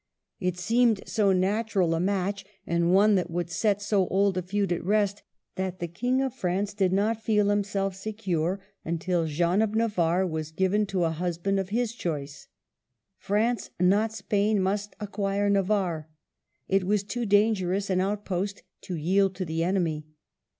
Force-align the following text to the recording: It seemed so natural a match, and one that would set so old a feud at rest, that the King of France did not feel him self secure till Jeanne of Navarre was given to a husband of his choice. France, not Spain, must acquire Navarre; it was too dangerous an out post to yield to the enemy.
It 0.39 0.57
seemed 0.57 1.03
so 1.07 1.31
natural 1.31 1.93
a 1.93 1.99
match, 1.99 2.43
and 2.65 2.91
one 2.91 3.13
that 3.13 3.29
would 3.29 3.51
set 3.51 3.83
so 3.83 4.07
old 4.07 4.35
a 4.35 4.41
feud 4.41 4.71
at 4.73 4.83
rest, 4.83 5.21
that 5.57 5.77
the 5.77 5.87
King 5.87 6.23
of 6.23 6.33
France 6.33 6.73
did 6.73 6.91
not 6.91 7.21
feel 7.21 7.51
him 7.51 7.63
self 7.63 7.93
secure 7.95 8.59
till 8.97 9.27
Jeanne 9.27 9.61
of 9.61 9.75
Navarre 9.75 10.25
was 10.25 10.49
given 10.49 10.87
to 10.87 11.03
a 11.03 11.11
husband 11.11 11.59
of 11.59 11.69
his 11.69 11.93
choice. 11.93 12.47
France, 13.19 13.69
not 13.79 14.11
Spain, 14.11 14.59
must 14.59 14.95
acquire 14.99 15.51
Navarre; 15.51 16.09
it 16.67 16.83
was 16.83 17.03
too 17.03 17.27
dangerous 17.27 17.91
an 17.91 18.01
out 18.01 18.25
post 18.25 18.63
to 18.81 18.95
yield 18.95 19.35
to 19.35 19.45
the 19.45 19.63
enemy. 19.63 20.07